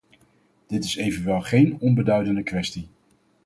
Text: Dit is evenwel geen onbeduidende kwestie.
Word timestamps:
Dit 0.67 0.83
is 0.83 0.95
evenwel 0.95 1.41
geen 1.41 1.79
onbeduidende 1.79 2.43
kwestie. 2.43 2.87